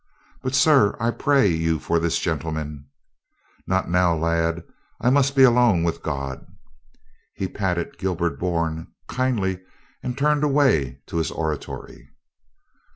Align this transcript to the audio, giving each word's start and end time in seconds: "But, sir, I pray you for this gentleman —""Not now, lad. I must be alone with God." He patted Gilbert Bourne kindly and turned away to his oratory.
"But, 0.41 0.55
sir, 0.55 0.95
I 0.99 1.11
pray 1.11 1.45
you 1.45 1.77
for 1.77 1.99
this 1.99 2.17
gentleman 2.17 2.87
—""Not 3.67 3.87
now, 3.87 4.15
lad. 4.15 4.63
I 4.99 5.11
must 5.11 5.35
be 5.35 5.43
alone 5.43 5.83
with 5.83 6.01
God." 6.01 6.43
He 7.35 7.47
patted 7.47 7.99
Gilbert 7.99 8.39
Bourne 8.39 8.87
kindly 9.07 9.59
and 10.01 10.17
turned 10.17 10.43
away 10.43 11.01
to 11.05 11.17
his 11.17 11.29
oratory. 11.29 12.09